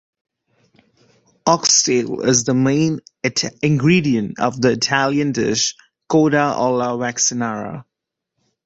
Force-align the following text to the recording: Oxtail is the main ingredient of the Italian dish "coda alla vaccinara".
Oxtail 1.45 2.21
is 2.21 2.43
the 2.43 2.55
main 2.55 3.01
ingredient 3.61 4.39
of 4.39 4.59
the 4.59 4.71
Italian 4.71 5.31
dish 5.31 5.75
"coda 6.09 6.39
alla 6.57 6.97
vaccinara". 6.97 7.85